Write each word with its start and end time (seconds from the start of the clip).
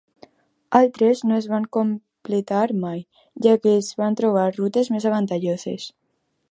Altres 0.77 1.19
no 1.31 1.37
es 1.41 1.47
van 1.51 1.67
completar 1.77 2.65
mai, 2.87 3.05
ja 3.47 3.55
que 3.67 3.75
es 3.83 3.93
van 4.03 4.19
trobar 4.23 4.51
rutes 4.61 4.95
més 4.97 5.11
avantatjoses. 5.13 5.89